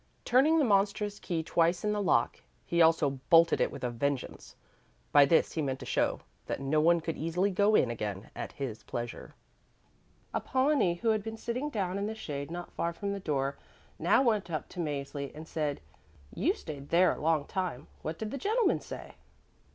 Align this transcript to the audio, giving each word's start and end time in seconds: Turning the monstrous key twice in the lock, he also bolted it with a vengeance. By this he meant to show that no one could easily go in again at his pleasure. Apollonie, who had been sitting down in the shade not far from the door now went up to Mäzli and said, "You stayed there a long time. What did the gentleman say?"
Turning 0.25 0.57
the 0.57 0.65
monstrous 0.65 1.19
key 1.19 1.43
twice 1.43 1.83
in 1.83 1.91
the 1.91 2.01
lock, 2.01 2.41
he 2.65 2.81
also 2.81 3.19
bolted 3.29 3.61
it 3.61 3.69
with 3.71 3.83
a 3.83 3.91
vengeance. 3.91 4.55
By 5.11 5.25
this 5.25 5.51
he 5.51 5.61
meant 5.61 5.79
to 5.79 5.85
show 5.85 6.21
that 6.47 6.59
no 6.59 6.81
one 6.81 7.01
could 7.01 7.17
easily 7.17 7.51
go 7.51 7.75
in 7.75 7.91
again 7.91 8.31
at 8.35 8.53
his 8.53 8.81
pleasure. 8.81 9.35
Apollonie, 10.33 10.95
who 10.95 11.09
had 11.09 11.21
been 11.21 11.37
sitting 11.37 11.69
down 11.69 11.99
in 11.99 12.07
the 12.07 12.15
shade 12.15 12.49
not 12.49 12.71
far 12.73 12.93
from 12.93 13.13
the 13.13 13.19
door 13.19 13.59
now 13.99 14.23
went 14.23 14.49
up 14.49 14.67
to 14.69 14.79
Mäzli 14.79 15.31
and 15.35 15.47
said, 15.47 15.79
"You 16.33 16.55
stayed 16.55 16.89
there 16.89 17.13
a 17.13 17.21
long 17.21 17.45
time. 17.45 17.85
What 18.01 18.17
did 18.17 18.31
the 18.31 18.39
gentleman 18.39 18.79
say?" 18.79 19.13